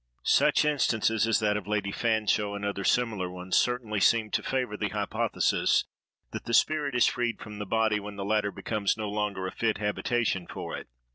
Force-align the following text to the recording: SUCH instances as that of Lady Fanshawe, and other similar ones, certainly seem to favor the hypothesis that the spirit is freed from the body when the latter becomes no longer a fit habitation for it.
SUCH 0.23 0.65
instances 0.65 1.27
as 1.27 1.39
that 1.41 1.55
of 1.57 1.67
Lady 1.67 1.91
Fanshawe, 1.91 2.55
and 2.55 2.65
other 2.65 2.83
similar 2.83 3.29
ones, 3.29 3.55
certainly 3.55 3.99
seem 3.99 4.31
to 4.31 4.41
favor 4.41 4.75
the 4.75 4.89
hypothesis 4.89 5.85
that 6.31 6.45
the 6.45 6.55
spirit 6.55 6.95
is 6.95 7.05
freed 7.05 7.39
from 7.39 7.59
the 7.59 7.67
body 7.67 7.99
when 7.99 8.15
the 8.15 8.25
latter 8.25 8.51
becomes 8.51 8.97
no 8.97 9.07
longer 9.07 9.45
a 9.45 9.51
fit 9.51 9.77
habitation 9.77 10.47
for 10.47 10.75
it. 10.75 10.87